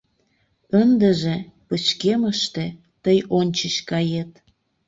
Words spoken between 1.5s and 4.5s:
пычкемыште тый ончыч кает.